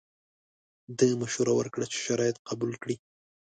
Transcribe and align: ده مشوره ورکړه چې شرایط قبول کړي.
ده 0.97 1.07
مشوره 1.21 1.53
ورکړه 1.55 1.85
چې 1.91 1.97
شرایط 2.05 2.37
قبول 2.47 2.71
کړي. 2.83 2.95